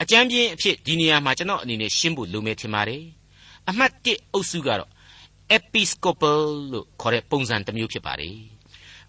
[0.02, 3.02] အကြမ်းပြင်းအဖြစ်ဒီနေရာမှာကျွန်တော်အနေနဲ့ရှင်းဖို့လိုမယ်ထင်ပါတယ်
[3.68, 4.90] အမှတ်၁အုပ်စုကတော့
[5.56, 6.40] episcopal
[6.72, 8.36] လို့ခေါ်တဲ့ပုံစံတစ်မျိုးဖြစ်ပါတယ်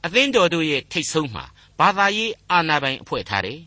[0.06, 1.46] အသင်းတော်တို့ရဲ့ထိတ်ဆုံးမှာ
[1.80, 3.60] ဘာသာရေးအာဏာပိုင်အဖွဲ့ထားတယ်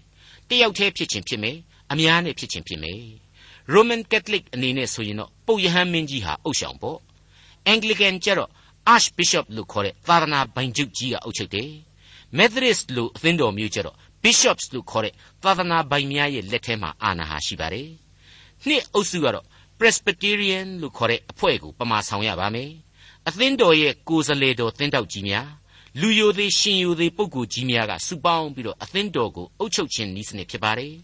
[0.49, 1.57] တယောက်တည်းဖြစ်ခြင်းဖြစ်မယ်
[1.93, 3.03] အများနဲ့ဖြစ်ခြင်းဖြစ်မယ်
[3.73, 6.99] Roman Catholic အနေနဲ့ဆိုရင်တော့ပုပ်ယဟန်မင်းကြီးဟာအုပ်ဆောင်ပေါ့
[7.73, 8.51] Anglican ကျတော့
[8.95, 11.71] Archbishop လို့ခေါ်တဲ့သာသနာပိုင်ချုပ်ကြီးကအုပ်ချုပ်တယ်
[12.39, 17.89] Methodist လို့အသင်းတော်မျိုးကျတော့ Bishops လို့ခေါ်တဲ့သာသနာပိုင်များရဲ့လက်ထဲမှာအာဏာဟာရှိပါတယ်
[18.67, 19.47] နှစ်အုပ်စုကတော့
[19.79, 22.71] Presbyterian လို့ခေါ်တဲ့အဖွဲ့ကိုပမာဆောင်ရပါမယ်
[23.29, 25.49] အသင်းတော်ရဲ့ကိုယ်စားလှယ်တော်သင်းတောက်ကြီးများ
[26.01, 30.95] လူယိုသေးရှင်ယိုသေးပုဂ္ဂိုလ်ကြီးများကစုပေါင်းပြီးတော့အသင်းတော်ကိုအုပ်ချုပ်ခြင်းနည်းစနစ်ဖြစ်ပါတယ်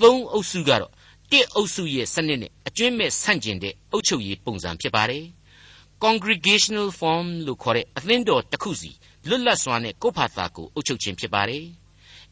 [0.00, 0.92] သုံးအုပ်စုကတော့
[1.30, 5.24] တစ်အုပ်စုရဲ့စနစ်နဲ့အကျွင့်မဲ့ဆန့်ကျင်တဲ့အုပ်ချုပ်ရေးပုံစံဖြစ်ပါတယ်
[6.04, 8.90] congregational form လို့ခေါ်တဲ့အသင်းတော်တစ်ခုစီ
[9.28, 11.64] လွတ်လပ်စွာနဲ့ကိုယ့်ဖာသာကိုအုပ်ချုပ်ခြင်းဖြစ်ပါတယ်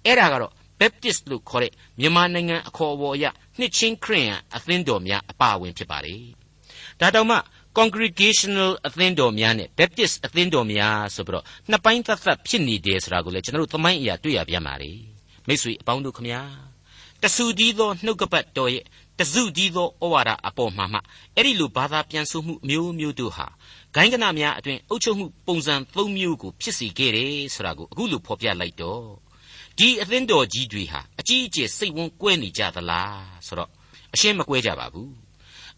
[0.05, 3.25] အဲ့ဒါကတော့ Baptist လို့ခေါ်တဲ့မြန်မာနိုင်ငံအခေါ်အဝေါ်အရ
[3.59, 6.23] နှစ်ချင်းခရစ်ယာန်အသင်းတော်များအပါအဝင်ဖြစ်ပါတယ်
[7.01, 7.39] ဒါတောင်မှ
[7.79, 14.93] congregational အသင်းတော်များနဲ့ Baptist အသင်းတော်များဆိုပြီးတော့နှစ်ပိုင်းသက်သက်ဖြစ်နေတယ်ဆိုတာကိုလည်းကျွန်တော်တို့သမိုင်းအရာတွေ့ရပြန်ပါလေ
[15.47, 16.43] မိတ်ဆွေအပေါင်းတို့ခမညာ
[17.23, 18.85] တဆူဒီသောနှုတ်ကပတ်တော်ရဲ့
[19.19, 21.01] တစုဒီသောဩဝါဒအပေါ်မှာမှ
[21.37, 23.47] အဲ့ဒီလိုဘာသာပြန်ဆိုမှုမျိုးမျိုးတို့ဟာ
[23.95, 29.05] ဂိုင်းကနများအတွင်အုပ်ချုပ်မှုပုံစံ၃မျိုးကိုဖြစ်စေခဲ့တယ်ဆိုတာကိုအခုလိုဖော်ပြလိုက်တော့
[29.79, 33.71] ဒီအသင်းတော်ကြီးတွေဟာအကြီးအကျယ်စိတ်ဝန်းကွဲနေကြသလားဆိုတော့
[34.15, 35.13] အရှင်းမကွဲကြပါဘူး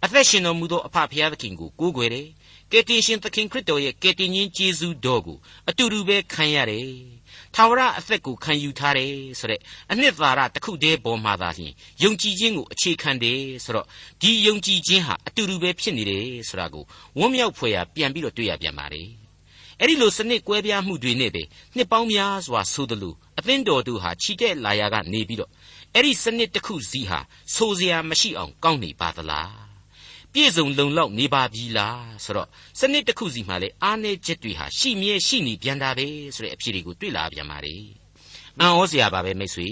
[0.05, 2.29] အသက်ရှင်တော်မူသောအဖဖျားသခင်ကိုကိုးကွယ်တယ်
[2.73, 6.89] ကယ်တင်ရှင်သခင်ခရစ်တော်ရဲ့ကယ်တင်ရှင်ယေရှုတော်ကိုအတူတူပဲခံရတယ်
[7.55, 13.87] ထာဝရအသက်ကိုခံယူထားတယ်ဆိုတဲ့အနှစ်သာရတစ်ခုတည်းပေါ်မှာသာလျှင်ယုံကြည်ခြင်းကိုအခြေခံတယ်ဆိုတော့
[14.23, 16.85] ဒီယုံကြည်ခြင်းဟာအတူတူပဲဖြစ်နေတယ်ဆိုတာကို
[17.19, 19.03] ဝမ်းမြောက်ဖွယ်ရာပြန်ပြီးတော့တွေ့ရပြန်ပါလေ
[19.81, 21.43] အဲ့ဒီလိုစနစ်ကွဲပြားမှုတွေနဲ့ပဲ
[21.77, 25.51] နှစ်ပေါင်းများစွာဆိုသလိုအသင်းတော်တို့ဟာခြိတဲ့လာရာကနေပြီးတော့
[25.95, 27.21] အဲ့ဒီစနစ်တစ်ခုစီဟာ
[27.55, 29.68] ဆိုစရာမရှိအောင်ကောင်းနေပါသလား
[30.34, 32.48] ပြည့်စုံလုံလောက်နေပါပြီလားဆိုတော့
[32.80, 37.76] စနစ်တစ်ခုစီမှာလေအားနည်းချက်တွေဟာရှိမြဲရှိနေပြန်တာပဲဆိုတဲ့အဖြေတွေကိုတွေ့လာပြန်ပါလေ
[38.60, 39.70] အံ့ဩစရာပါပဲမိတ်ဆွေ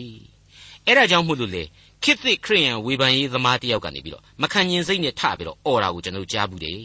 [0.85, 1.63] အဲ့ဒါကြောင့်မို့လို့လေ
[2.03, 6.81] ခေတ်သစ်ခရိယန်ဝေဖန်ရေးသမားတယောက်ကနေပြီးတော့မခံញင်စိတ်နဲ့ထပြီးတော့អော်တာကိုကျွန်တော်ကြားဘူးတယ်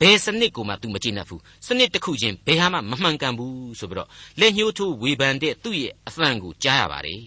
[0.00, 4.08] ဘယ်စနစ်ကိုမှ तू မကြည့်နဲ့ဘူးစနစ်တစ်ခုချင်းဘယ်ဟာမှမမှန်ကန်ဘူးဆိုပြီးတော့
[4.40, 7.22] လက်ညှိုးထိုးဝေဖန်တဲ့သူ့ရဲ့အသံကိုကြားရပါတယ်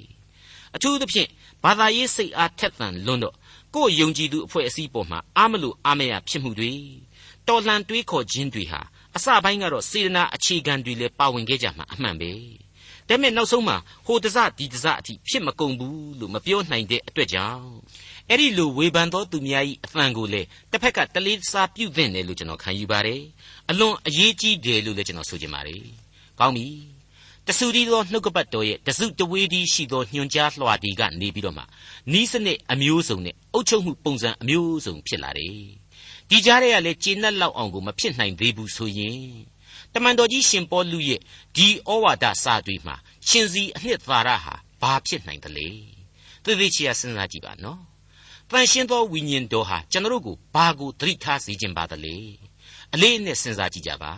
[0.76, 1.30] အထူးသဖြင့်
[1.63, 3.36] ဘာသာရေးစိတ်အားထက်သန်လွန်းတော့
[3.75, 6.73] ကိုယ်ယုံကြည်သူအဖွဲ့အစည်းပေါ်မှာအားမလို့အားမရဖြစ်မှုတွေ
[7.49, 8.81] တော်လှန်တွေးခေါ်ခြင်းတွေဟာ
[9.17, 12.31] အစပိုင်းကတော့စေတနာအခြေခံတွေလည်းပါဝင်ခဲ့ကြမှာအမှန်ပဲ
[13.09, 17.69] ဒါပေမဲ့နောက်ဆုံးမှာဟိုတစဒီတစအထိဖြစ်မကုန်ဘူးလို့မပြောနိုင်တဲ့အတွက်ကြောင့်
[18.29, 23.23] အဲ့ဒီလိုဝေဖန်သောသူများ၏အဖန်ကိုလေတစ်ဖက်ကတလေးစားပြုတ်သင့်တယ်လို့ကျွန်တော်ခံယူပါတယ်
[23.71, 25.83] အလွန်အရေးကြီးတယ်လို့လည်းကျွန်တော်ဆိုချင်ပါတယ်
[26.41, 26.67] ကောင်းပြီ
[27.48, 31.62] တဆူဒီသောနှုတ်ကပတ်တော်ရဲ့တစုတဝေးဒီရှိသောညွန်ကြားလွှာဒီကနေပြီးတော့မှ
[32.12, 35.57] နီးစနစ်အမျိုးစုံနဲ့အုပ်ချုပ်မှုပုံစံအမျိုးစုံဖြစ်လာတယ်
[36.30, 39.20] ဒီကြားထဲကလည်းကျေနပ်လောက်အောင်ကိုမဖြစ်နိုင်သေးဘူးဆိုရင်
[39.92, 41.20] တမန်တော်ကြီးရှင်ပေါလုရဲ့
[41.57, 42.96] ဒီဩဝါဒစာတွေမှာ
[43.28, 45.68] ရှင်စီအနှစ်သာရဟာဘာဖြစ်နိုင်သလဲ
[46.44, 47.80] သေသေးချာစဉ်းစားကြည့်ပါနော်
[48.50, 52.16] တန်ရှင်းသောဝိညာဉ်တော်ဟာကျွန်တော်တို့ကိုဘာကိုသတိထားစေခြင်းပါသလဲ
[52.94, 54.12] အလေးနဲ့စဉ်းစားကြည့်ကြပါ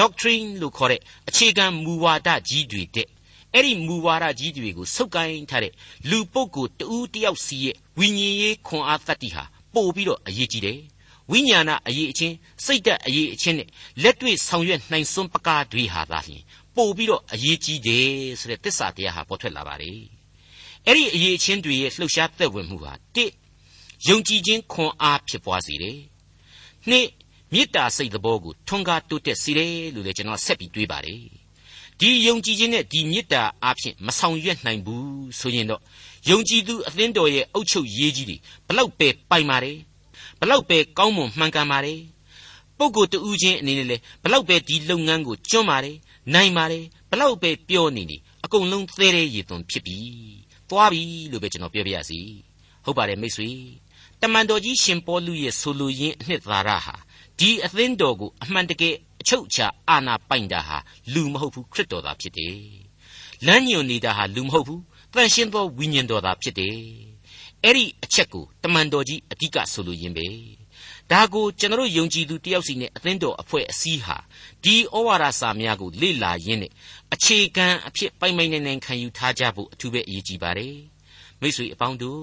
[0.00, 3.08] doctrine လို့ခေါ်တဲ့အခြေခံမူဝါဒကြီးတွေတဲ့
[3.54, 5.72] အဲ့ဒီမူဝါဒကြီးတွေကိုစုပ်ကိုင်းထားတဲ့
[6.10, 10.78] လူပုဂ္ဂိုလ်တဦးတယောက်စီရဲ့ဝိညာဉ်ရေးခွန်အားသတ္တိဟာပို့ပြီးတော့အရေးကြီးတယ်
[11.30, 12.34] ဝိညာဏအရေးအချင်း
[12.64, 13.68] စိတ်ဓာတ်အရေးအချင်းနဲ့
[14.02, 16.42] လက်တွေ့ဆောင်ရွက်နိုင်စွမ်းပကားတွေဟာသာလျှင်
[16.76, 18.08] ပို့ပြီးတော့အရေးကြီးတယ်
[18.40, 19.92] ဆိုတဲ့သစ္စာတရားဟာပေါ်ထွက်လာပါလေ
[20.86, 23.26] အဲ့ဒီအရေးအချင်းတွေရဲ့လှုပ်ရှားသက်ဝင်မှုဟာတိ
[24.08, 25.98] ယုံကြည်ခြင်းခွန်အားဖြစ်ပွားစေတယ်
[26.88, 27.06] နှစ်
[27.52, 31.22] မေတ္တာစိတ်သဘောကိုထွန်းကားတိုးတက်စေတယ်လို့လည်းကျွန်တော်ဆက်ပြီးတွေးပါတယ်
[32.00, 35.80] ဒီယုံကြည်ခြင်းနဲ့ဒီမေတ္တာအားဖြင့်မဆောင်ရွက်နိုင်ဘူးဆိုရင်တော့
[36.28, 38.36] ယုံကြည်သူအသင်းတော်ရဲ့အုပ်ချုပ်ရေးကြီးတွေ
[38.68, 39.78] ဘလောက်ပဲပိုင်ပါတယ်
[40.40, 42.00] ဘလောက်ပဲကောင်းမွန်မှန်ကန်ပါတယ်
[42.78, 45.96] ပုဂ္ဂိုလ်တူးချင်းအနေနဲ့လေဘလောက်ပဲဒီလုပ်ငန်းကိုကျွမ်းပါတယ်
[46.34, 49.96] နိုင်ပါတယ်ဘလောက်ပဲပြောနေနေအကုန်လုံးသဲတဲ့ရည်သွန်ဖြစ်ပြီ
[50.68, 52.20] သွားပြီလို့ပဲကျွန်တော်ပြောပြရစီ
[52.84, 53.48] ဟုတ်ပါတယ်မိတ်ဆွေ
[54.20, 56.94] တမန်တော်ကြီးရှင်ပေါလုရဲ့ဆိုလိုရင်းအနှစ်သာရဟာ
[57.40, 60.78] ဒီအသင်းတော်ကိုအမှန်တကယ်အချုပ်အခြာအာဏာပိုင်တာဟာ
[61.14, 62.56] လူမဟုတ်ဘူးခရစ်တော်သာဖြစ်တယ်။
[63.46, 64.82] လမ်းညွန်နေတာဟာလူမဟုတ်ဘူး
[65.14, 66.76] တန်ရှင်းသောဝိညာဉ်တော်သာဖြစ်တယ်။
[67.64, 70.26] အဲ့ဒီအချက်ကိုတမန်တော်ကြီးအဓိကဆိုလိုရင်းပဲ။
[71.10, 74.16] ဒဒါကိုကျွန်တော်ယုံကြည်သူတယောက်စီနဲ့အသင်းတော်အဖွဲ့အစည်းဟာ
[74.64, 76.72] ဒီဩဝါဒစာများကိုလေ့လာရင်းနဲ့
[77.14, 80.76] အခြေခံအဖြစ်ပိုင်ပိုင်နိုင်နိုင်ခံယူထားကြဖို့အထူးပဲအရေးကြီးပါတယ်
[81.40, 82.22] မိတ်ဆွေအပေါင်းတို့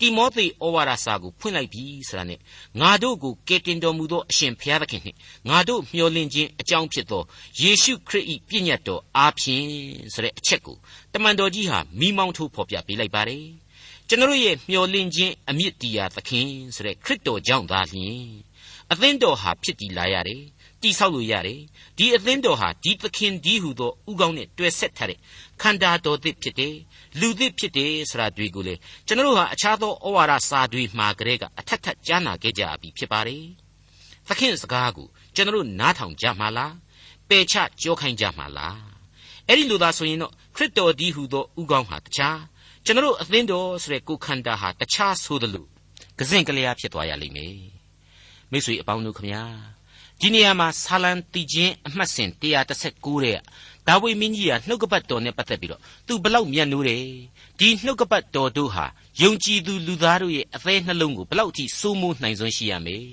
[0.00, 2.40] တိမောသေဩဝါဒစာကိုဖွင့်လိုက်ပြီဆိုတာနဲ့
[2.80, 7.22] ငါတို့ကိုကယ်တင်တော်မူသောအရှင်ဘုရားသခင်နှင့်ငါတို့မျှော်လင့်ခြင်းအကြောင်းဖြစ်သော
[7.60, 9.66] ယေရှုခရစ်၏ပြည့်ညတ်တော်အားဖြင့်
[10.14, 10.76] ဆိုတဲ့အချက်ကို
[11.12, 13.44] တမန်တော်ကြီးဟာမိမောင်းထိုးဖော်ပြပေးလိုက်ပါတယ်
[14.08, 18.24] ကျွန်တော်ရဲ့မျှော်လင့်ခြင်းအမြင့်တရားသခင်ဆိုတဲ့ခရစ်တော်ကြောင့်သာလျှင်
[18.92, 20.42] အသင်းတော်ဟာဖြစ်တည်လာရတယ်
[20.82, 21.60] တိဆောက်လို့ရတယ်
[21.98, 25.18] ဒီအသင်းတော်ဟာဒီသခင်ဒီဟုသောဥကောင်းနဲ့တွဲဆက်ထားတဲ့
[25.62, 26.74] ခန္ဓာတော်သစ်ဖြစ်တယ်
[27.20, 28.74] လူသစ်ဖြစ်တယ်ဆိုတာတွေ့ကိုလေ
[29.06, 33.44] ကျွန်တော်တို့ဟာအခြားသောဩဝါဒစာတွေမှာကလေးကအထက်ထက်ကြားနာခဲ့ကြပြီဖြစ်ပါတယ်
[34.28, 36.74] သခင်စကားကိုကျွန်တော်တို့နားထောင်ကြမှာလား
[37.28, 38.80] ပယ်ချကြောခိုင်းကြမှာလား
[39.46, 42.40] အဲ့ဒီလိုသာဆိုရင်တော့ခရစ်တော်ဒီဟုသောဥကောင်းဟာတခြား
[42.84, 45.66] ကျွန်တော်တို့အသင်းတော်ဆိုတဲ့ကိုခန္ဓာဟာတခြားဆိုသလို
[46.18, 47.56] ကစင့်ကလျာဖြစ်သွားရလိမ့်မယ်
[48.50, 49.42] မိတ်ဆွေအပေါင်းတို့ခမညာ
[50.22, 53.38] ဒီနေရာမှာဆာလံတီချင်းအမှတ်စဉ်139တဲ့
[53.86, 57.04] ဒါဝိမင်းကြီးကနှုတ်ကပတ်တော်နဲ့ပတ်သက်ပြီးတော့သူဘလောက်မြတ်နိုးတယ်
[57.58, 58.86] ဒီနှုတ်ကပတ်တော်တို့ဟာ
[59.22, 63.04] ယုံကြည်သူလူသားတို့ရဲ့အသေးနှလုံးကိုဘလောက်ထိစိုးမိုးနိုင်စွမ်းရှိရမယ်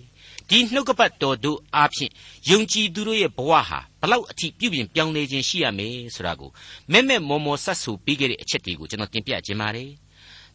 [0.50, 2.12] ဒီနှုတ်ကပတ်တော်တို့အားဖြင့်
[2.50, 6.50] ယုံကြည်သူတို့ရဲ့ဘဝဟာဘလောက်အထိပြုပြင်ပြောင်းလဲခြင်းရှိရမယ်ဆိုတာကို
[6.91, 9.89] မဲ့မဲ့မော်မော်ဆက်ဆူပြီးခဲ့တဲ့အချက်တွေကိုကျွန်တော်တင်ပြခြင်းပါတယ်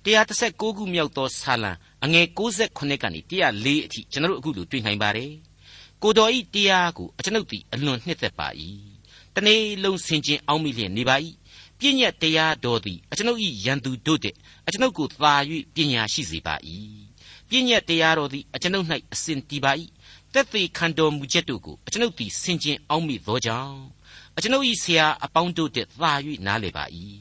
[0.04, 1.72] 136ခုမြောက်သောဆာလံ
[2.04, 5.32] အငယ်68ကနေ104အထိကျွန်တော်တို့အခုလိုတွေ့နိုင်ပါတယ်
[6.04, 8.48] ကိုတော်ဤတရားကိုအကျွန်ုပ်သည်အလွန်နှစ်သက်ပါ၏
[9.34, 11.16] တနေ့လုံးဆင်ခြင်အောက်မိလျက်နေပါ၏
[11.78, 14.34] ပြည့်ညက်တရားတော်သည်အကျွန်ုပ်ဤရန်သူတို့တဲ့
[14.66, 15.34] အကျွန်ုပ်ကိုသာ၍
[15.74, 16.54] ပညာရှိစေပါ၏
[17.48, 19.72] ပြည့်ညက်တရားတော်သည်အကျွန်ုပ်၌အစဉ်တည်ပါ၏
[20.32, 23.80] တက်သေးခံတော်မူချက်တို့ကိုအကျွန်ုပ်သည်ဆင်ခြင်အောက်မိသောကြောင့်
[24.36, 26.12] အကျွန်ုပ်ဤဆရာအပေါင်းတို့တဲ့သာ၍
[26.46, 26.84] နားလေပါ၏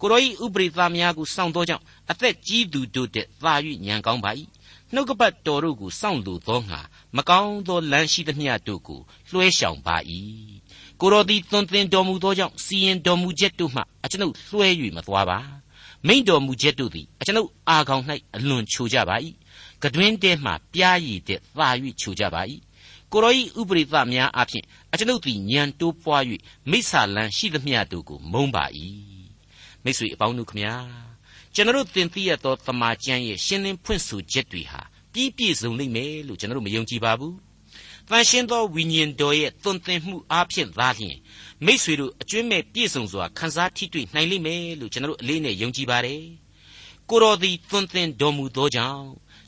[0.00, 3.54] ကိုရောဤဥပရိသများကိုစောင့်သောကြောင့်အသက်ကြီးသူတို့တဲ့သာ၍
[3.86, 4.30] ညံကောင်းပါ၏
[4.94, 6.80] နှုတ်ကပတ်တော်တို့ကိုစောင့်လိုသောငါ
[7.16, 9.96] မကောင်းသောလမ်းရှိသမျှတို့ကိုလွှဲရှောင်ပါ၏
[11.00, 15.38] ကိုတော်သည်သွန်သင်တော်မူသောကြောင့်စီရင်တော်မူချက်တို့မှအကျွန်ုပ်လွှဲ၍မသွားပါ
[16.06, 18.02] မိန့်တော်မူချက်တို့သည်အကျွန်ုပ်အာခေါင်၌
[18.36, 19.16] အလွန်ချိုကြပါ၏
[19.82, 21.68] ကတွင်တဲမှပြားရည်တဲ့သာ၍
[22.00, 22.42] ချိုကြပါ၏
[23.12, 26.22] ကိုရောဤဥပရိသများအဖြစ်အကျွန်ုပ်သည်ညံတိုးပွား၍
[26.70, 28.64] မိစ္ဆာလန်ရှိသမျှတို့ကိုမုန်းပါ၏
[29.82, 30.74] မိတ်ဆွေအပေါင်းတို့ခမညာ
[31.54, 34.82] ကျွန်တော်သင်သိရသောသမာကျမ်းရဲ့ရှင်းလင်းဖွင့်ဆိုချက်တွေဟာ
[35.16, 37.34] ပြည့်ပြည့်စုံလိမ့်မယ်လို့ကျွန်တော်မယုံကြည်ပါဘူး။
[38.10, 41.16] တန်ရှင်းသောဝိညာဉ်တော်ရဲ့သွန်သင်မှုအားဖြင့်သာလျှင်
[41.64, 46.22] မိษွေတို့အကျွင့်မဲ့ပြည့်စုံစွာခံစားထိတွေ့နိုင်လိမ့်မယ်လို့ကျွန်တော်အလေးနဲ့ယုံကြည်ပါတယ်။
[47.10, 49.04] ကိုတော်သည်သွန်သင်တော်မူသောကြောင့်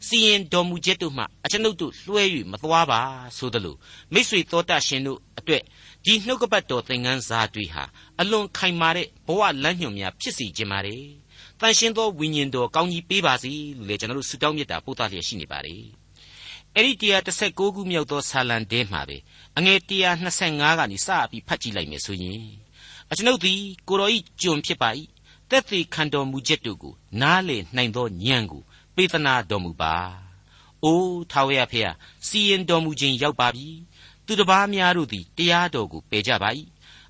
[0.07, 3.01] စီရင်တော်မူချက်တို့မှအကျွန်ုပ်တို့လွှဲ၍မသွားပါ
[3.37, 3.77] ဆိုသလို
[4.13, 5.63] မိษွေတော်တတ်ရှင်တို့အတွက်
[6.05, 7.85] ဒီနှုတ်ကပတ်တော်သင်ခန်းစာတွေဟာ
[8.21, 11.05] အလွန်ခိုင်မာတဲ့ဘဝလမ်းညွှန်များဖြစ်စီခြင်းပါတယ်။
[11.61, 15.83] တန်ရှင်းသောဝိညာဉ်တော်ကောင်းကြီးပေးပါစေလို့လည်းကျွန်တော်တို့ဆုတောင်းမြတ်တာပို့သလျက်ရှိနေပါတယ်
[16.75, 16.93] အဲ့ဒီ
[17.39, 19.17] 136ခုမြောက်သောဆာလံတဲမှာပဲ
[19.57, 19.79] အငယ်
[20.29, 22.43] 125ကနေစပြီးဖတ်ကြည့်လိုက်မယ်ဆိုရင်
[23.11, 24.91] အကျွန်ုပ်သည်ကိုတော်ဤကျွန်ဖြစ်ပါ၏
[25.51, 28.63] တက်သေးခံတော်မူချက်တို့ကိုနားလေနိုင်သောဉာဏ်ကို
[28.95, 29.95] ပေးသနာတော်မူပါ
[30.85, 31.93] အိုးထာဝရဖေဟာ
[32.27, 33.69] စီရင်တော်မူခြင်းရောက်ပါပြီ
[34.27, 36.51] သူတစ်ပါးများတို့သည်တရားတော်ကိုပယ်ကြပါ၏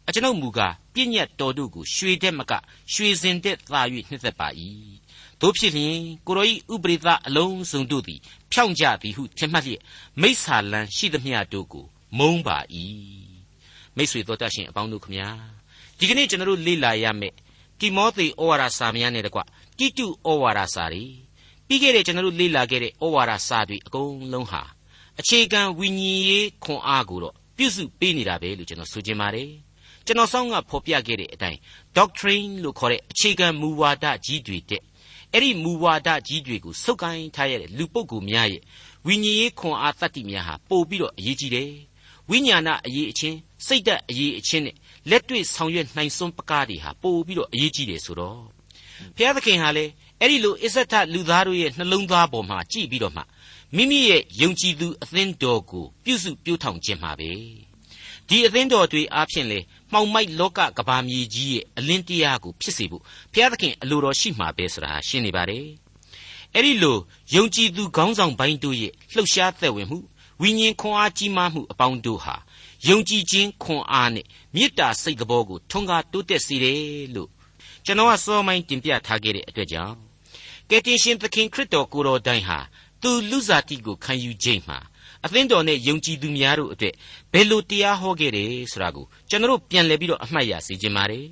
[0.08, 2.52] အကျွန်ုပ်မူကားပြည့်ညတ်တော်တို့ကိုရွှေတဲ့မက
[2.92, 4.48] ရွှေစင်တဲ့သာ၍နှစ်သက်ပါ၏
[5.40, 8.20] တို့ဖြစ်လျင်ကိုရောဤဥပရိသအလုံးစုံတို့သည်
[8.52, 9.82] ဖြောင့်ကြသည်ဟုထင်မှတ်လျက်
[10.20, 11.86] မိစ္ဆာလန်ရှိသမျှတို့ကို
[12.18, 12.58] မုန်းပါ၏
[13.96, 15.28] မိတ်ဆွေတို့တတ်ရှင်အပေါင်းတို့ခမညာ
[15.98, 17.34] ဒီကနေ့ကျွန်တော်တို့လေ့လာရမယ့်
[17.80, 19.40] တိမောသေဩဝါဒစာများနဲ့တကွ
[19.78, 21.04] တိတုဩဝါဒစာတွေ
[21.66, 24.62] ပြီးခဲ့တဲ့ကျွန်တော်တို့လေ့လာခဲ့တဲ့ဩဝါဒစာတွေအကုန်လုံးဟာ
[25.20, 29.67] အခြေခံဝိညာဉ်ရေးခွန်အားကိုတော့ပြုစုပေးနေတာပဲလို့ကျွန်တော်ဆိုချင်ပါတယ်
[30.08, 31.58] ကျွန်တော်ဆောင်းကဖော်ပြခဲ့တဲ့အတိုင်း
[31.96, 34.82] doctrine လို့ခေါ်တဲ့အခြေခံမူဝါဒကြီးတွေတဲ့
[35.32, 38.62] အဲ့ဒီမူဝါဒကြီးတွေကိုစုပ်ကိုင်းထားရတဲ့လူပုဂ္ဂိုလ်များရဲ့
[39.06, 41.70] ဝိညာဉ်ရေးခွန်အားတတ္တိများဟာပို့ပြီးတော့အရေးကြီးတယ်
[42.30, 44.76] ဝိညာဏအရေးအချင်းစိတ်ဓာတ်အရေးအချင်းနဲ့
[45.10, 48.40] လက်တွေ့ဆောင်ရွက်နိုင်စွမ်းပကားတွေဟာပို့ပြီးတော့အရေးကြီးတယ်ဆိုတော့
[49.16, 49.84] ဘုရားသခင်ဟာလေ
[50.20, 53.22] အဲ့ဒီလိုအစ္ဆထလူသားတို့ရဲ့နှလုံးသားပေါ်မှာကြည့်ပြီးတော့မှ
[53.76, 57.32] မိမိရဲ့ယုံကြည်သူအသင်းတော်ကိုပြုစုပြောင်းထောင်ခြင်းမှာပဲ
[58.28, 59.58] ဒီအသင်းတော်တွေအားဖြင့်လေ
[59.92, 65.66] မှောင်မိုက်လောကကဘာမြေကြီးရဲ့အလင်းတရားကိုဖြစ်စေဖို့ဘုရားသခင်အလိုတော်ရှိမှာပဲဆိုတာရှင်းနေပါတယ်
[66.54, 66.98] အဲ့ဒီလို
[67.34, 69.98] ယုံကြည်သူခေါင်းဆောင်ပိုင်းတို့ရဲ့လှုပ်ရှားသက်ဝင်မှု
[70.40, 72.36] ဝိညာဉ်ခွန်အားကြီးမားမှုအပေါင်းတို့ဟာ
[72.88, 77.28] ယုံကြည်ခြင်းခွန်အားနဲ့မေတ္တာစိတ်တော်ကိုထွန်းကားတိုးတက်စေတယ်လို့
[77.84, 79.94] ကျွန်တော်ကစောမိုင်းတင်ပြထားခဲ့တဲ့အတွက်ကြောင့်
[80.70, 82.58] ကယ်တင်ရှင်သခင်ခရစ်တော်ကိုယ်တော်တိုင်ဟာ
[83.02, 84.78] သူလူစားတိကိုခံယူခြင်းမှာ
[85.24, 86.94] အသင်းတော်နဲ့ယုံကြည်သူများတို့အတွက်
[87.32, 91.26] ဘယ်လိုတရားဟောခဲ့တယ်ဆိုတာကိုကျွန်တော်ပြန်လည်ပြီးတော့အမှတ်ရစေခြင်းပါတယ်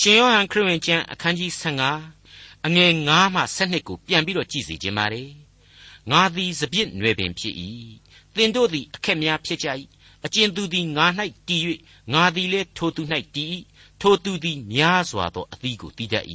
[0.00, 1.50] ရှင်ယောဟန်ခရစ်ဝင်ကျမ်းအခန်းကြီး
[2.12, 5.28] 15အငယ်9မှ12ကိုပြန်ပြီးတော့ကြည့်စေခြင်းပါတယ်
[6.10, 7.54] ငါသည်စပြစ်နွယ်ပင်ဖြစ်၏
[8.34, 9.68] သင်တို့သည်အခက်များဖြစ်ကြ၏
[10.24, 11.06] အကျဉ်သူသည်ငါ၌
[11.48, 11.62] တည်၍
[12.12, 13.02] ငါသည်လည်းထိုသူ၌
[13.34, 13.48] တည်၏
[14.00, 16.26] ထိုသူသည်များစွာသောအသီးကိုတည်တတ်၏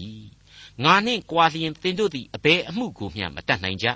[0.84, 3.88] ငါနှင့်ကြွာလျင်သင်တို့သည်အဘယ်အမှုကိုမျှမတတ်နိုင်ကြ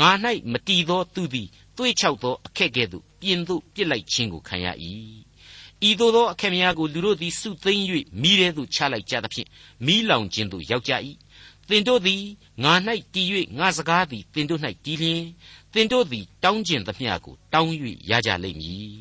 [0.00, 0.10] ငါ၌
[0.52, 4.66] မတည်သောသူသည် သွေးချောက်သောအခက်ကဲ့သို့ပြင်သို့ပြစ်လိုက်ခြင်းကိုခံရ၏
[5.88, 7.84] ဤသို့သောအခက်များကိုလူတို့သည်စုသိမ့်၍
[8.22, 9.48] မိထဲသို့ချလိုက်ကြသဖြင့်
[9.86, 10.92] မိလောင်ခြင်းသို့ရောက်ကြ၏
[11.68, 12.22] သင်တို့သည်
[12.64, 12.72] ငါ၌
[13.14, 15.24] တည်၍ငါစကားသည်သင်တို့၌တည်လျင်
[15.74, 17.72] သင်တို့သည်တောင်းကျင်သမျှကိုတောင်း၍
[18.10, 18.96] ရကြလိမ့်မည်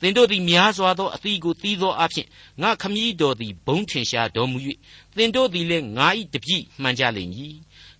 [0.00, 2.26] သင်တို့သည်များစွာသောအသီးကိုသီးသောအဖြစ်
[2.62, 4.58] ငါခမည်းတော်သည်ဘုံထင်ရှားတော်မူ၍
[5.16, 7.54] သင်တို့သည်လည်းငါ၏တပည့်မှန်ကြလိမ့်မည်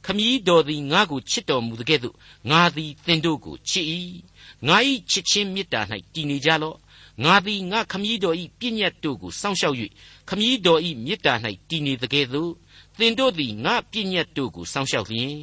[0.06, 2.16] ခမည်းတော်သည်ငါကိုချစ်တော်မူတဲ့ကဲ့သို့
[2.50, 3.86] ငါသည်သင်တို့ကိုချစ်၏
[4.68, 4.78] ငါ၏
[5.12, 5.82] ချစ်ချင်းမေတ္တာ၌
[6.14, 6.78] တည်နေကြလော့
[7.24, 9.78] ငါသည်ငါခမည်းတော်၏ပြည့်ညတ်တို့ကိုစောင့်ရှောက်၍
[10.30, 11.34] ခမည်းတော်၏မေတ္တာ၌
[11.70, 12.52] တည်နေတဲ့ကဲ့သို့
[12.98, 15.36] သင်တို့သည်ငါပြည့်ညတ်တို့ကိုစောင့်ရှောက်လျင်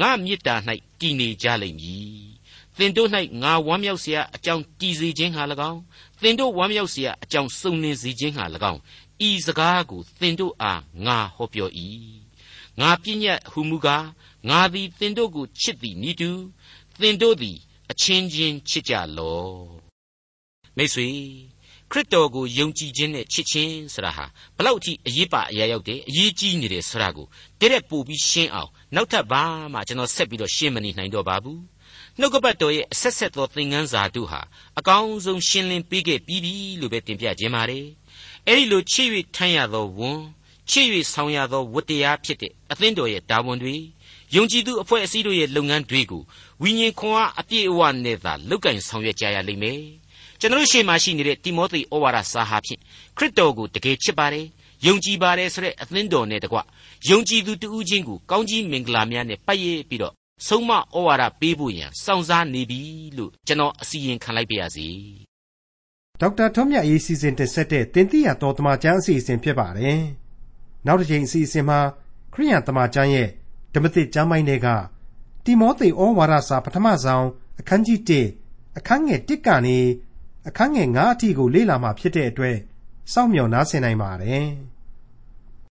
[0.00, 0.54] ငါမေတ္တာ၌
[1.00, 2.38] တည်နေကြလိမ့်မည်
[2.76, 3.10] သင်တို့၌
[3.42, 5.80] ငါဝမ်းမြောက်เสียအကြောင်းတည်စေခြင်းဟာ၎င်း
[6.22, 8.80] သင်တို့ဝမ်းမြောက်เสียအကြောင်းစုံလင်စေခြင်းဟာ၎င်း
[9.28, 11.70] ဤစကားကိုသင်တို့အားငါဟောပြော၏
[12.81, 14.05] ငါပြည့်ညတ်ဟုမူကား
[14.49, 16.31] ငါသည်သင်တို့ကိုချစ်သည်နိတူ
[17.01, 17.57] သင်တို့သည်
[17.91, 19.57] အချင်းချင်းချစ်ကြလော့
[20.77, 21.09] မိတ်ဆွေ
[21.91, 24.25] ခရစ်တော်ကိုယုံကြည်ခြင်းနဲ့ချစ်ခြင်းဆိုတာဟာ
[24.57, 27.27] ဘလောက်အထိအရေးပါအရာရောက်တယ်အရေးကြီးနေတယ်ဆိုတာကို
[27.59, 31.61] တရက်ပို့ပြီးရှင်းအောင်နောက်ထပ်ဘာမှကျွန်တော်ဆက်ပြီးတော့ရှင်းမနေနိုင်တော့ပါဘူး
[32.19, 34.41] နှုတ်ကပတ်တော်ရဲ့အဆက်ဆက်သောသင်ခန်းစာတို့ဟာ
[34.79, 37.85] အကောင်းဆုံးရှင်းလင်းပေးခဲ့ပြီးပြီလို့ပဲတင်ပြခြင်းပါတယ်
[38.47, 40.21] အဲ့ဒီလိုချစ်၍ထမ်းရသောဝန်
[40.69, 43.75] ချစ်၍ဆောင်ရသောဝတ္တရားဖြစ်တဲ့အသင်းတော်ရဲ့တာဝန်တွေ
[44.35, 46.23] ယုံကြည်သူအဖွဲ့အစည်းတို့ရဲ့လုပ်ငန်းတွေကို
[46.61, 49.81] ဝိညာဉ်ခွန်အားအပြည့်အဝနဲ့သာလုပ်ကင်ဆောင်ရွက်ကြရလိမ့်မယ်
[50.39, 52.79] ကျွန်တော်ရှေ့မှာရှိနေတဲ့တိမောသေဩဝါဒစာဟာဖြင့်
[53.17, 54.45] ခရစ်တော်ကိုတကယ်ချစ်ပါတယ်
[54.85, 56.57] ယုံကြည်ပါတယ်ဆိုတဲ့အသင်းတော်နဲ့တကွ
[57.09, 60.13] ယုံကြည်သူတဦးချင်းကိုကောင်းကြီးမင်္ဂလာများနဲ့ပတ်ရပြီးတော့
[60.47, 62.79] ဆုံးမဩဝါဒပေးဖို့ရန်စောင့်စားနေပြီ
[63.17, 64.87] လို့ကျွန်တော်အစီရင်ခံလိုက်ပါရစေ
[66.21, 70.22] ဒေါက်တာထွန်းမြတ်ရေးစီစဉ်တင်ဆက်တဲ့တင်ပြတော်တမချန်းအစီအစဉ်ဖြစ်ပါတယ်
[70.85, 71.79] နောက်တစ်ချိန်အစီအစဉ်မှာ
[72.33, 73.27] ခရိယံတမချန်းရဲ့
[73.73, 74.67] ဓမ္မသစ်ကျမ်းပိုင်းတွေက
[75.45, 77.25] တိမောသေဩဝါဒစာပထမဆုံး
[77.59, 77.99] အခန်းကြီး
[78.39, 79.77] 1အခန်းငယ်1ကနေ
[80.47, 82.57] အခန်းငယ်9အထိကိုလေ့လာမှဖြစ်တဲ့အတွက်
[83.13, 84.47] စောင့်မျှော်နားဆင်နိုင်ပါတယ်။